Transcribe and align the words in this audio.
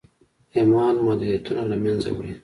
ايمان 0.55 0.95
محدوديتونه 1.05 1.63
له 1.71 1.75
منځه 1.83 2.09
وړي. 2.15 2.33